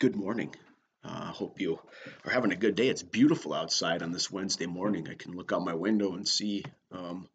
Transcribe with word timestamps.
Good 0.00 0.14
morning. 0.14 0.54
I 1.02 1.08
uh, 1.08 1.32
hope 1.32 1.60
you 1.60 1.80
are 2.24 2.30
having 2.30 2.52
a 2.52 2.56
good 2.56 2.76
day. 2.76 2.86
It's 2.86 3.02
beautiful 3.02 3.52
outside 3.52 4.00
on 4.00 4.12
this 4.12 4.30
Wednesday 4.30 4.66
morning. 4.66 5.08
I 5.10 5.14
can 5.14 5.32
look 5.32 5.52
out 5.52 5.64
my 5.64 5.74
window 5.74 6.12
and 6.14 6.28
see 6.28 6.64
um, 6.92 7.28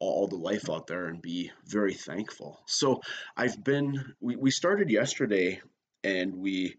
all 0.00 0.26
the 0.26 0.34
life 0.34 0.68
out 0.68 0.88
there 0.88 1.06
and 1.06 1.22
be 1.22 1.52
very 1.64 1.94
thankful. 1.94 2.60
So, 2.66 3.02
I've 3.36 3.62
been, 3.62 4.16
we, 4.20 4.34
we 4.34 4.50
started 4.50 4.90
yesterday 4.90 5.60
and 6.02 6.38
we 6.38 6.74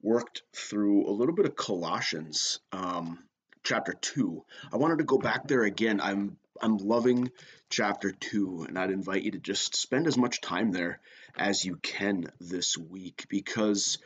worked 0.00 0.40
through 0.56 1.06
a 1.06 1.12
little 1.12 1.34
bit 1.34 1.44
of 1.44 1.54
Colossians 1.54 2.58
um, 2.72 3.18
chapter 3.64 3.92
2. 3.92 4.42
I 4.72 4.78
wanted 4.78 5.00
to 5.00 5.04
go 5.04 5.18
back 5.18 5.46
there 5.46 5.64
again. 5.64 6.00
I'm 6.00 6.38
I'm 6.62 6.78
loving 6.78 7.30
chapter 7.68 8.10
2 8.10 8.64
and 8.68 8.78
I'd 8.78 8.90
invite 8.90 9.22
you 9.22 9.32
to 9.32 9.38
just 9.38 9.76
spend 9.76 10.06
as 10.06 10.16
much 10.16 10.40
time 10.40 10.72
there 10.72 10.98
as 11.36 11.62
you 11.64 11.76
can 11.76 12.32
this 12.40 12.76
week 12.76 13.26
because 13.28 13.98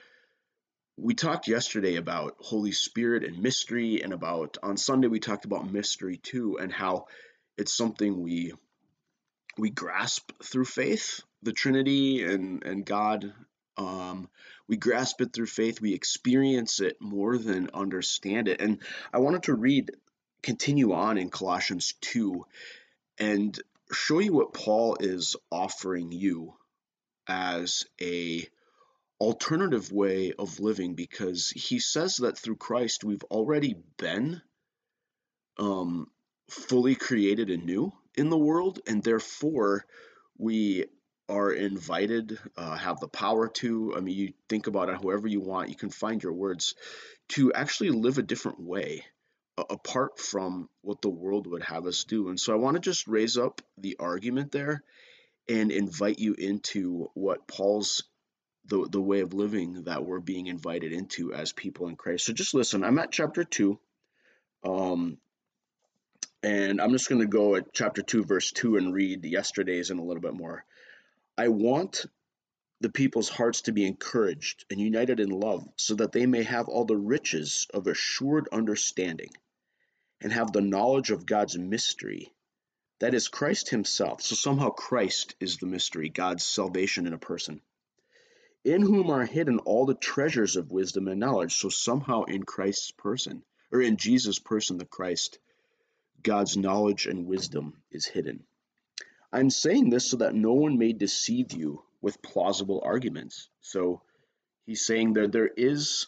we 0.97 1.15
talked 1.15 1.49
yesterday 1.49 1.97
about 1.97 2.37
Holy 2.41 2.73
Spirit 2.73 3.25
and 3.25 3.43
mystery, 3.43 4.03
and 4.03 4.13
about 4.13 4.59
on 4.63 4.77
Sunday 4.77 5.09
we 5.09 5.21
talked 5.21 5.45
about 5.45 5.71
mystery 5.71 6.19
too, 6.19 6.59
and 6.59 6.73
how 6.73 7.07
it's 7.57 7.75
something 7.75 8.23
we 8.23 8.53
we 9.59 9.71
grasp 9.71 10.33
through 10.43 10.65
faith, 10.65 11.21
the 11.43 11.53
Trinity 11.53 12.25
and 12.25 12.65
and 12.65 12.85
God. 12.85 13.33
Um, 13.79 14.29
we 14.69 14.77
grasp 14.77 15.23
it 15.23 15.33
through 15.33 15.47
faith. 15.47 15.81
We 15.81 15.95
experience 15.95 16.81
it 16.81 17.01
more 17.01 17.39
than 17.39 17.71
understand 17.73 18.49
it. 18.49 18.61
And 18.61 18.81
I 19.13 19.19
wanted 19.19 19.45
to 19.45 19.55
read, 19.55 19.93
continue 20.43 20.93
on 20.93 21.17
in 21.17 21.31
Colossians 21.31 21.95
two, 22.01 22.45
and 23.19 23.59
show 23.93 24.19
you 24.19 24.35
what 24.35 24.53
Paul 24.53 24.99
is 25.01 25.37
offering 25.51 26.13
you 26.13 26.55
as 27.27 27.85
a 28.01 28.47
alternative 29.23 29.93
way 29.93 30.33
of 30.37 30.59
living 30.59 30.95
because 30.95 31.51
he 31.51 31.79
says 31.79 32.17
that 32.17 32.37
through 32.37 32.57
Christ 32.57 33.05
we've 33.05 33.23
already 33.25 33.77
been 33.97 34.43
um, 35.59 36.09
fully 36.51 36.97
created 36.97 37.49
anew 37.49 37.93
in 38.17 38.31
the 38.31 38.39
world, 38.39 38.81
and 38.87 39.01
therefore 39.01 39.87
we 40.39 40.87
are 41.29 41.53
invited, 41.53 42.37
uh, 42.57 42.77
have 42.77 42.99
the 42.99 43.07
power 43.07 43.47
to. 43.49 43.95
I 43.97 44.01
mean, 44.01 44.17
you 44.17 44.33
think 44.49 44.67
about 44.67 44.89
it 44.89 44.97
however 44.97 45.29
you 45.29 45.41
want, 45.41 45.69
you 45.69 45.77
can 45.77 45.91
find 45.91 46.21
your 46.21 46.33
words 46.33 46.75
to 47.29 47.53
actually 47.53 47.91
live 47.91 48.19
a 48.19 48.23
different 48.23 48.61
way 48.61 49.05
apart 49.57 50.19
from 50.19 50.69
what 50.81 51.01
the 51.01 51.11
world 51.11 51.47
would 51.47 51.63
have 51.63 51.87
us 51.87 52.03
do. 52.03 52.29
And 52.29 52.41
so 52.41 52.53
I 52.53 52.57
want 52.57 52.75
to 52.75 52.81
just 52.81 53.07
raise 53.07 53.39
up 53.39 53.63
the 53.79 53.97
argument 54.01 54.51
there 54.51 54.83
and 55.49 55.71
invite 55.71 56.19
you 56.19 56.35
into 56.35 57.09
what 57.15 57.47
Paul's 57.47 58.03
the 58.67 58.87
the 58.91 59.01
way 59.01 59.21
of 59.21 59.35
living 59.35 59.85
that 59.85 60.05
we're 60.05 60.21
being 60.21 60.47
invited 60.47 60.93
into 60.93 61.33
as 61.33 61.53
people 61.53 61.89
in 61.89 61.97
Christ. 61.97 62.27
So 62.27 62.33
just 62.33 62.55
listen. 62.55 62.85
I'm 62.85 62.99
at 62.99 63.13
chapter 63.13 63.45
two, 63.45 63.79
um, 64.65 65.19
and 66.43 66.81
I'm 66.81 66.93
just 66.93 67.09
going 67.09 67.21
to 67.21 67.27
go 67.27 67.57
at 67.57 67.73
chapter 67.73 68.03
two, 68.03 68.25
verse 68.25 68.53
two, 68.53 68.77
and 68.77 68.95
read 68.95 69.25
yesterday's 69.25 69.91
and 69.91 69.99
a 69.99 70.03
little 70.03 70.23
bit 70.23 70.35
more. 70.35 70.65
I 71.37 71.49
want 71.49 72.07
the 72.81 72.91
people's 72.91 73.29
hearts 73.29 73.63
to 73.63 73.73
be 73.73 73.87
encouraged 73.87 74.65
and 74.71 74.81
united 74.81 75.21
in 75.21 75.31
love, 75.31 75.67
so 75.77 75.95
that 75.97 76.13
they 76.13 76.27
may 76.27 76.43
have 76.43 76.69
all 76.69 76.85
the 76.85 76.97
riches 76.97 77.67
of 77.75 77.87
assured 77.87 78.49
understanding, 78.53 79.31
and 80.21 80.33
have 80.33 80.53
the 80.53 80.61
knowledge 80.61 81.11
of 81.11 81.27
God's 81.27 81.59
mystery. 81.59 82.33
That 83.01 83.15
is 83.15 83.27
Christ 83.27 83.71
Himself. 83.71 84.23
So 84.23 84.37
somehow 84.37 84.71
Christ 84.71 85.35
is 85.41 85.57
the 85.57 85.67
mystery, 85.67 86.09
God's 86.09 86.45
salvation 86.45 87.09
in 87.09 87.13
a 87.13 87.19
person 87.19 87.61
in 88.65 88.83
whom 88.83 89.11
are 89.11 89.25
hidden 89.25 89.59
all 89.61 89.87
the 89.87 89.95
treasures 89.95 90.57
of 90.57 90.71
wisdom 90.71 91.09
and 91.09 91.19
knowledge. 91.19 91.55
So 91.55 91.69
somehow 91.69 92.25
in 92.25 92.45
Christ's 92.45 92.93
person, 92.93 93.43
or 93.73 93.81
in 93.81 93.97
Jesus' 93.97 94.39
person, 94.39 94.79
the 94.79 94.85
Christ, 94.85 95.39
God's 96.23 96.57
knowledge 96.57 97.07
and 97.07 97.27
wisdom 97.27 97.83
is 97.91 98.07
hidden. 98.07 98.45
I'm 99.33 99.51
saying 99.51 99.91
this 99.91 100.11
so 100.11 100.19
that 100.19 100.35
no 100.35 100.53
one 100.53 100.79
may 100.79 100.93
deceive 100.93 101.53
you 101.53 101.83
with 102.01 102.23
plausible 102.23 102.83
arguments. 102.85 103.49
So 103.61 104.03
he's 104.67 104.85
saying 104.85 105.15
that 105.15 105.33
there 105.33 105.51
is 105.57 106.07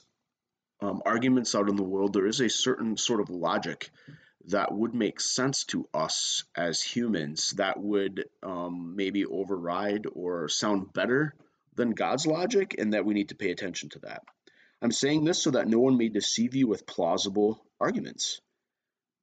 um, 0.81 1.03
arguments 1.07 1.55
out 1.55 1.69
in 1.69 1.77
the 1.77 1.83
world, 1.83 2.12
there 2.12 2.27
is 2.27 2.41
a 2.41 2.51
certain 2.51 2.97
sort 2.97 3.21
of 3.21 3.31
logic 3.31 3.91
that 4.49 4.75
would 4.75 4.95
make 4.95 5.21
sense 5.21 5.65
to 5.65 5.89
us 5.95 6.45
as 6.55 6.83
humans 6.83 7.53
that 7.57 7.81
would 7.81 8.27
um, 8.43 8.95
maybe 8.95 9.25
override 9.25 10.07
or 10.12 10.49
sound 10.49 10.93
better 10.93 11.34
than 11.75 11.91
God's 11.91 12.27
logic, 12.27 12.77
and 12.79 12.93
that 12.93 13.05
we 13.05 13.15
need 13.15 13.31
to 13.31 13.37
pay 13.37 13.51
attention 13.51 13.89
to 13.91 13.99
that. 14.01 14.23
I'm 14.83 14.93
saying 14.93 15.25
this 15.25 15.43
so 15.43 15.53
that 15.53 15.69
no 15.69 15.81
one 15.81 15.97
may 15.97 16.09
deceive 16.09 16.55
you 16.55 16.67
with 16.67 16.87
plausible 16.87 17.65
arguments. 17.81 18.41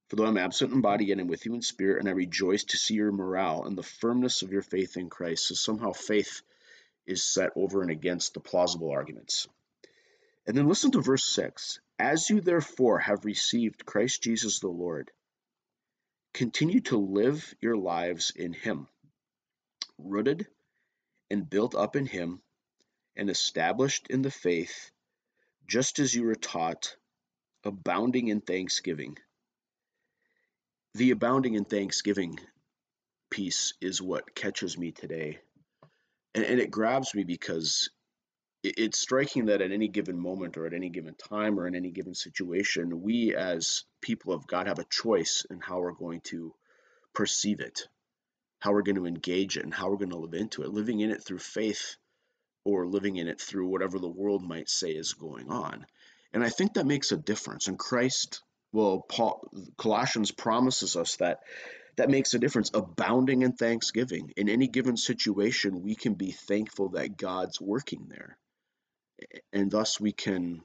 For 0.08 0.16
though 0.16 0.26
I'm 0.26 0.38
absent 0.38 0.74
in 0.74 0.82
body, 0.82 1.06
yet 1.06 1.20
I'm 1.20 1.28
with 1.28 1.46
you 1.46 1.54
in 1.54 1.62
spirit, 1.62 2.00
and 2.00 2.10
I 2.10 2.12
rejoice 2.12 2.64
to 2.66 2.78
see 2.78 2.96
your 2.96 3.12
morale 3.12 3.66
and 3.66 3.78
the 3.78 3.84
firmness 3.84 4.42
of 4.42 4.52
your 4.52 4.62
faith 4.62 4.98
in 4.98 5.10
Christ. 5.10 5.48
So 5.48 5.56
somehow 5.56 5.94
faith 5.94 6.42
is 7.06 7.24
set 7.24 7.52
over 7.56 7.82
and 7.82 7.92
against 7.92 8.34
the 8.34 8.40
plausible 8.40 8.92
arguments. 8.92 9.48
And 10.46 10.58
then 10.58 10.68
listen 10.68 10.92
to 10.92 11.02
verse 11.02 11.24
6 11.34 11.80
As 12.00 12.30
you 12.30 12.42
therefore 12.42 13.00
have 13.00 13.24
received 13.24 13.86
Christ 13.86 14.24
Jesus 14.24 14.60
the 14.60 14.68
Lord, 14.68 15.12
continue 16.34 16.82
to 16.82 16.98
live 16.98 17.54
your 17.62 17.78
lives 17.78 18.34
in 18.36 18.54
Him, 18.54 18.88
rooted 19.98 20.48
and 21.32 21.50
built 21.50 21.76
up 21.76 21.96
in 21.96 22.06
him, 22.06 22.42
and 23.16 23.30
established 23.30 24.08
in 24.10 24.22
the 24.22 24.30
faith, 24.30 24.92
just 25.66 26.00
as 26.00 26.14
you 26.14 26.24
were 26.24 26.36
taught, 26.36 26.96
abounding 27.64 28.28
in 28.28 28.42
thanksgiving. 28.42 29.18
The 30.96 31.12
abounding 31.12 31.56
in 31.56 31.64
thanksgiving 31.64 32.38
piece 33.30 33.74
is 33.80 34.02
what 34.02 34.36
catches 34.36 34.78
me 34.78 34.92
today. 34.92 35.40
And, 36.36 36.44
and 36.44 36.60
it 36.60 36.70
grabs 36.70 37.16
me 37.16 37.24
because 37.24 37.90
it, 38.62 38.76
it's 38.78 39.00
striking 39.00 39.46
that 39.46 39.62
at 39.62 39.72
any 39.72 39.88
given 39.88 40.20
moment 40.20 40.58
or 40.58 40.66
at 40.66 40.74
any 40.74 40.90
given 40.90 41.16
time 41.16 41.58
or 41.58 41.66
in 41.66 41.76
any 41.76 41.92
given 41.92 42.14
situation, 42.14 43.02
we 43.02 43.36
as 43.36 43.86
people 44.02 44.34
of 44.34 44.48
God 44.48 44.68
have 44.68 44.80
a 44.80 44.86
choice 44.90 45.46
in 45.50 45.62
how 45.62 45.80
we're 45.80 45.94
going 45.94 46.22
to 46.26 46.54
perceive 47.14 47.62
it 47.62 47.88
how 48.62 48.72
we're 48.72 48.84
going 48.84 48.96
to 48.96 49.08
engage 49.08 49.58
it 49.58 49.64
and 49.64 49.74
how 49.74 49.90
we're 49.90 49.98
going 49.98 50.12
to 50.12 50.18
live 50.18 50.34
into 50.34 50.62
it, 50.62 50.70
living 50.70 51.02
in 51.02 51.12
it 51.12 51.24
through 51.26 51.40
faith 51.40 51.98
or 52.64 52.88
living 52.88 53.18
in 53.18 53.28
it 53.28 53.42
through 53.42 53.68
whatever 53.68 54.00
the 54.00 54.08
world 54.08 54.44
might 54.44 54.70
say 54.70 54.92
is 54.92 55.14
going 55.14 55.50
on. 55.50 55.86
And 56.32 56.44
I 56.44 56.50
think 56.50 56.76
that 56.76 56.86
makes 56.86 57.12
a 57.12 57.18
difference. 57.18 57.68
And 57.68 57.78
Christ, 57.78 58.44
well, 58.72 59.04
Paul, 59.10 59.50
Colossians 59.78 60.32
promises 60.32 60.96
us 60.96 61.18
that 61.18 61.40
that 61.98 62.10
makes 62.10 62.34
a 62.34 62.40
difference. 62.40 62.72
Abounding 62.74 63.42
in 63.42 63.54
thanksgiving. 63.54 64.32
In 64.38 64.48
any 64.48 64.68
given 64.68 64.96
situation, 64.96 65.82
we 65.82 65.96
can 65.96 66.14
be 66.14 66.32
thankful 66.32 66.90
that 66.90 67.18
God's 67.18 67.60
working 67.60 68.08
there. 68.10 68.38
And 69.52 69.70
thus 69.70 70.00
we 70.00 70.14
can 70.14 70.62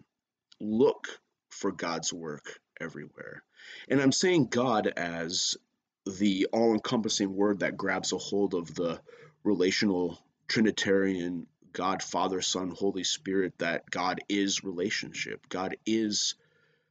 look 0.61 1.09
for 1.49 1.73
God's 1.73 2.13
work 2.13 2.61
everywhere. 2.81 3.43
And 3.89 4.01
I'm 4.01 4.13
saying 4.13 4.49
God 4.51 4.87
as 4.87 5.57
the 6.07 6.47
all 6.53 6.73
encompassing 6.73 7.35
word 7.35 7.61
that 7.61 7.77
grabs 7.77 8.13
a 8.13 8.19
hold 8.19 8.55
of 8.55 8.75
the 8.75 9.01
relational 9.45 10.19
Trinitarian 10.49 11.47
God, 11.73 12.03
Father, 12.03 12.41
Son, 12.41 12.71
Holy 12.71 13.05
Spirit, 13.05 13.59
that 13.59 13.91
God 13.91 14.21
is 14.31 14.65
relationship. 14.65 15.47
God 15.49 15.77
is 15.85 16.35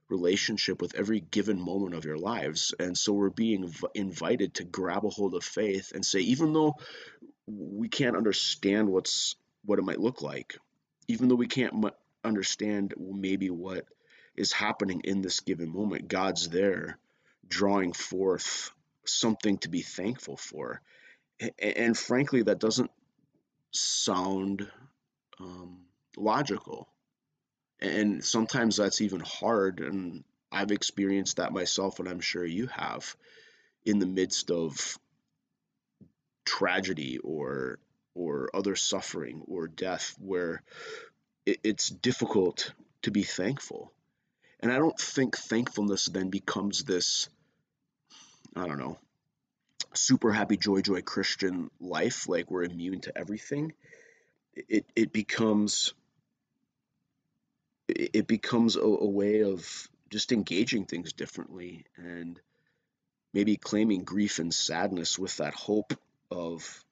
relationship 0.10 0.80
with 0.80 0.94
every 0.94 1.22
given 1.22 1.60
moment 1.60 1.96
of 1.96 2.06
your 2.06 2.20
lives. 2.20 2.74
And 2.80 2.96
so 2.96 3.14
we're 3.14 3.32
being 3.32 3.74
invited 3.96 4.54
to 4.56 4.64
grab 4.64 5.04
a 5.04 5.10
hold 5.10 5.34
of 5.34 5.44
faith 5.44 5.92
and 5.96 6.06
say, 6.06 6.20
even 6.20 6.54
though 6.54 6.76
we 7.48 7.90
can't 7.90 8.16
understand 8.16 8.90
what's 8.90 9.36
what 9.64 9.80
it 9.80 9.86
might 9.86 10.00
look 10.00 10.22
like, 10.22 10.60
even 11.08 11.28
though 11.30 11.36
we 11.36 11.48
can't 11.48 11.84
understand 12.24 12.94
maybe 13.00 13.50
what 13.50 13.86
is 14.36 14.52
happening 14.52 15.02
in 15.04 15.22
this 15.22 15.40
given 15.40 15.74
moment, 15.74 16.08
God's 16.08 16.50
there 16.50 17.00
drawing 17.48 17.94
forth 17.94 18.72
something 19.08 19.58
to 19.60 19.70
be 19.70 19.82
thankful 19.82 20.38
for. 20.38 20.82
And 21.60 21.98
frankly, 21.98 22.44
that 22.44 22.60
doesn't 22.60 22.92
sound 23.72 24.70
um, 25.40 25.82
logical. 26.18 26.88
And 27.80 28.24
sometimes 28.24 28.78
that's 28.78 29.02
even 29.02 29.20
hard. 29.20 29.80
And 29.82 30.24
I've 30.52 30.72
experienced 30.72 31.38
that 31.38 31.52
myself, 31.52 32.00
and 32.00 32.08
I'm 32.08 32.22
sure 32.22 32.46
you 32.46 32.68
have, 32.68 33.16
in 33.86 34.00
the 34.00 34.06
midst 34.06 34.52
of 34.52 34.98
tragedy 36.46 37.18
or 37.18 37.80
or 38.14 38.50
other 38.54 38.78
suffering 38.78 39.42
or 39.46 39.68
death, 39.68 40.16
where 40.20 40.64
it's 41.46 41.90
difficult 41.90 42.74
to 43.02 43.12
be 43.12 43.24
thankful. 43.24 43.92
And 44.62 44.72
I 44.72 44.78
don't 44.78 44.98
think 44.98 45.36
thankfulness 45.38 46.06
then 46.06 46.30
becomes 46.30 46.86
this 46.86 47.28
I 48.56 48.68
don't 48.68 48.80
know, 48.80 48.98
super 49.94 50.32
happy 50.32 50.58
joy 50.58 50.82
joy 50.82 51.02
Christian 51.02 51.70
life, 51.80 52.30
like 52.30 52.50
we're 52.50 52.64
immune 52.64 53.02
to 53.02 53.18
everything. 53.18 53.74
It 54.56 54.86
it 54.96 55.12
becomes 55.12 55.94
it 57.88 58.28
becomes 58.28 58.76
a, 58.76 58.82
a 58.82 59.08
way 59.08 59.44
of 59.44 59.90
just 60.10 60.32
engaging 60.32 60.86
things 60.86 61.14
differently 61.14 61.86
and 61.98 62.40
maybe 63.34 63.58
claiming 63.58 64.04
grief 64.04 64.40
and 64.40 64.54
sadness 64.54 65.20
with 65.20 65.38
that 65.38 65.54
hope 65.54 65.94
of 66.32 66.84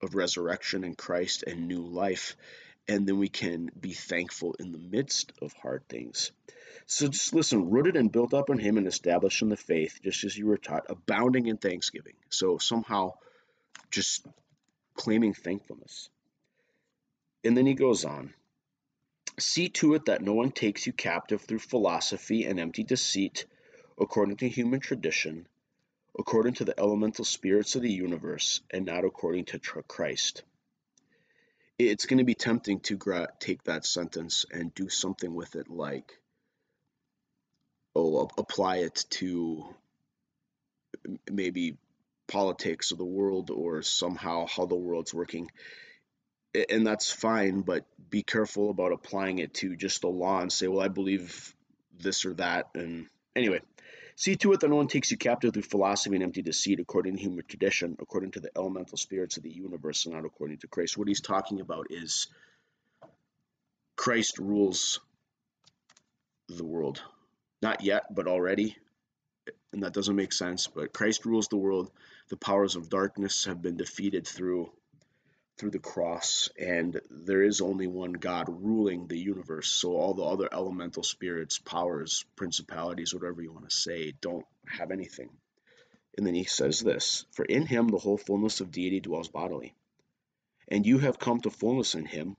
of 0.00 0.14
resurrection 0.14 0.84
in 0.84 0.94
Christ 0.94 1.42
and 1.44 1.66
new 1.66 1.82
life 1.82 2.36
and 2.88 3.06
then 3.06 3.18
we 3.18 3.28
can 3.28 3.70
be 3.78 3.92
thankful 3.92 4.54
in 4.58 4.72
the 4.72 4.78
midst 4.78 5.32
of 5.42 5.52
hard 5.52 5.86
things. 5.88 6.32
So 6.86 7.08
just 7.08 7.34
listen, 7.34 7.70
rooted 7.70 7.96
and 7.96 8.10
built 8.10 8.32
up 8.32 8.50
in 8.50 8.58
him 8.58 8.78
and 8.78 8.86
established 8.86 9.42
in 9.42 9.50
the 9.50 9.56
faith, 9.56 10.00
just 10.02 10.24
as 10.24 10.36
you 10.36 10.46
were 10.46 10.56
taught, 10.56 10.86
abounding 10.88 11.46
in 11.46 11.58
thanksgiving. 11.58 12.14
So 12.30 12.58
somehow 12.58 13.12
just 13.90 14.26
claiming 14.94 15.34
thankfulness. 15.34 16.08
And 17.44 17.56
then 17.56 17.66
he 17.66 17.74
goes 17.74 18.04
on 18.04 18.32
See 19.38 19.68
to 19.68 19.94
it 19.94 20.06
that 20.06 20.22
no 20.22 20.32
one 20.32 20.50
takes 20.50 20.86
you 20.86 20.92
captive 20.92 21.42
through 21.42 21.60
philosophy 21.60 22.44
and 22.44 22.58
empty 22.58 22.82
deceit, 22.82 23.46
according 23.96 24.38
to 24.38 24.48
human 24.48 24.80
tradition, 24.80 25.46
according 26.18 26.54
to 26.54 26.64
the 26.64 26.78
elemental 26.78 27.24
spirits 27.24 27.76
of 27.76 27.82
the 27.82 27.92
universe, 27.92 28.60
and 28.72 28.84
not 28.84 29.04
according 29.04 29.44
to 29.44 29.60
Christ. 29.60 30.42
It's 31.78 32.06
going 32.06 32.18
to 32.18 32.24
be 32.24 32.34
tempting 32.34 32.80
to 32.80 32.96
gra- 32.96 33.32
take 33.38 33.62
that 33.64 33.86
sentence 33.86 34.44
and 34.50 34.74
do 34.74 34.88
something 34.88 35.34
with 35.34 35.54
it 35.54 35.68
like, 35.68 36.18
oh, 37.94 38.28
apply 38.36 38.78
it 38.78 39.04
to 39.10 39.64
maybe 41.30 41.76
politics 42.26 42.90
of 42.90 42.98
the 42.98 43.04
world 43.04 43.50
or 43.50 43.82
somehow 43.82 44.46
how 44.46 44.66
the 44.66 44.74
world's 44.74 45.14
working 45.14 45.48
and 46.70 46.86
that's 46.86 47.10
fine, 47.10 47.60
but 47.62 47.84
be 48.10 48.22
careful 48.22 48.70
about 48.70 48.92
applying 48.92 49.38
it 49.38 49.54
to 49.54 49.76
just 49.76 50.00
the 50.00 50.08
law 50.08 50.40
and 50.40 50.52
say, 50.52 50.66
well, 50.68 50.80
I 50.80 50.88
believe 50.88 51.54
this 51.98 52.24
or 52.24 52.34
that. 52.34 52.68
And 52.74 53.06
anyway, 53.36 53.60
see 54.18 54.34
to 54.34 54.52
it 54.52 54.60
that 54.60 54.68
no 54.68 54.74
one 54.74 54.88
takes 54.88 55.12
you 55.12 55.16
captive 55.16 55.54
through 55.54 55.62
philosophy 55.62 56.16
and 56.16 56.24
empty 56.24 56.42
deceit, 56.42 56.80
according 56.80 57.16
to 57.16 57.22
human 57.22 57.44
tradition, 57.46 57.96
according 58.00 58.32
to 58.32 58.40
the 58.40 58.50
elemental 58.56 58.98
spirits 58.98 59.36
of 59.36 59.44
the 59.44 59.50
universe, 59.50 60.04
and 60.04 60.14
not 60.14 60.24
according 60.24 60.58
to 60.58 60.66
Christ. 60.66 60.98
What 60.98 61.06
he's 61.06 61.20
talking 61.20 61.60
about 61.60 61.86
is 61.90 62.26
Christ 63.96 64.38
rules 64.40 64.98
the 66.48 66.64
world. 66.64 67.00
Not 67.62 67.82
yet, 67.82 68.12
but 68.12 68.26
already. 68.26 68.76
And 69.72 69.84
that 69.84 69.92
doesn't 69.92 70.16
make 70.16 70.32
sense, 70.32 70.66
but 70.66 70.92
Christ 70.92 71.24
rules 71.24 71.46
the 71.46 71.56
world. 71.56 71.90
The 72.28 72.36
powers 72.36 72.74
of 72.74 72.90
darkness 72.90 73.44
have 73.44 73.62
been 73.62 73.76
defeated 73.76 74.26
through 74.26 74.72
through 75.58 75.70
the 75.70 75.78
cross, 75.78 76.48
and 76.58 77.00
there 77.10 77.42
is 77.42 77.60
only 77.60 77.86
one 77.86 78.12
God 78.12 78.46
ruling 78.48 79.08
the 79.08 79.18
universe. 79.18 79.68
So 79.68 79.96
all 79.96 80.14
the 80.14 80.22
other 80.22 80.48
elemental 80.52 81.02
spirits, 81.02 81.58
powers, 81.58 82.24
principalities, 82.36 83.12
whatever 83.12 83.42
you 83.42 83.52
want 83.52 83.68
to 83.68 83.76
say, 83.76 84.12
don't 84.20 84.46
have 84.66 84.92
anything. 84.92 85.30
And 86.16 86.26
then 86.26 86.34
he 86.34 86.44
says 86.44 86.80
this 86.80 87.26
For 87.32 87.44
in 87.44 87.66
him 87.66 87.88
the 87.88 87.98
whole 87.98 88.18
fullness 88.18 88.60
of 88.60 88.70
deity 88.70 89.00
dwells 89.00 89.28
bodily. 89.28 89.74
And 90.68 90.86
you 90.86 90.98
have 90.98 91.18
come 91.18 91.40
to 91.40 91.50
fullness 91.50 91.94
in 91.94 92.06
him, 92.06 92.36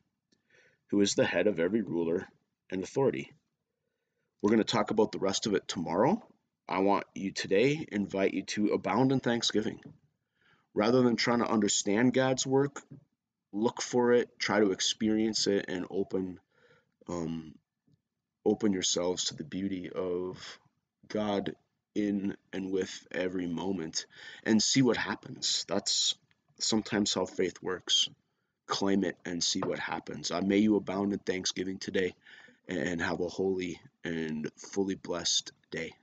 who 0.87 1.01
is 1.01 1.15
the 1.15 1.25
head 1.25 1.47
of 1.47 1.59
every 1.59 1.81
ruler 1.81 2.27
and 2.69 2.83
authority. 2.83 3.31
We're 4.41 4.51
going 4.51 4.63
to 4.63 4.63
talk 4.63 4.91
about 4.91 5.11
the 5.11 5.19
rest 5.19 5.45
of 5.45 5.53
it 5.53 5.67
tomorrow. 5.67 6.25
I 6.67 6.79
want 6.79 7.05
you 7.15 7.31
today 7.31 7.85
invite 7.91 8.33
you 8.33 8.43
to 8.43 8.67
abound 8.73 9.11
in 9.11 9.19
thanksgiving. 9.19 9.81
Rather 10.73 11.01
than 11.01 11.15
trying 11.15 11.39
to 11.39 11.49
understand 11.49 12.13
God's 12.13 12.45
work, 12.45 12.81
look 13.51 13.81
for 13.81 14.13
it, 14.13 14.37
try 14.39 14.59
to 14.59 14.71
experience 14.71 15.47
it, 15.47 15.65
and 15.67 15.85
open 15.89 16.39
um, 17.07 17.55
open 18.45 18.73
yourselves 18.73 19.25
to 19.25 19.35
the 19.35 19.43
beauty 19.43 19.89
of 19.89 20.59
God 21.07 21.55
in 21.95 22.35
and 22.53 22.71
with 22.71 23.07
every 23.11 23.47
moment, 23.47 24.05
and 24.43 24.61
see 24.61 24.81
what 24.81 24.97
happens. 24.97 25.65
That's 25.67 26.15
sometimes 26.59 27.13
how 27.13 27.25
faith 27.25 27.61
works. 27.61 28.09
Claim 28.67 29.03
it 29.03 29.17
and 29.25 29.43
see 29.43 29.61
what 29.61 29.79
happens. 29.79 30.31
Uh, 30.31 30.41
may 30.41 30.57
you 30.57 30.75
abound 30.75 31.13
in 31.13 31.19
thanksgiving 31.19 31.77
today, 31.77 32.13
and 32.67 33.01
have 33.01 33.19
a 33.19 33.27
holy 33.27 33.79
and 34.03 34.49
fully 34.57 34.95
blessed 34.95 35.51
day. 35.71 35.93